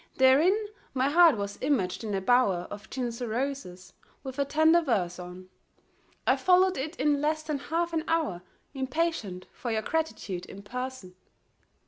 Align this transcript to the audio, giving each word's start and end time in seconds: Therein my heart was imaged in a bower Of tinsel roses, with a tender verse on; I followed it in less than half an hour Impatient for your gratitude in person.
Therein 0.17 0.57
my 0.95 1.09
heart 1.11 1.37
was 1.37 1.59
imaged 1.61 2.03
in 2.03 2.15
a 2.15 2.21
bower 2.21 2.65
Of 2.71 2.89
tinsel 2.89 3.27
roses, 3.27 3.93
with 4.23 4.39
a 4.39 4.45
tender 4.45 4.81
verse 4.81 5.19
on; 5.19 5.49
I 6.25 6.37
followed 6.37 6.75
it 6.75 6.95
in 6.95 7.21
less 7.21 7.43
than 7.43 7.59
half 7.59 7.93
an 7.93 8.03
hour 8.07 8.41
Impatient 8.73 9.45
for 9.53 9.69
your 9.71 9.83
gratitude 9.83 10.47
in 10.47 10.63
person. 10.63 11.13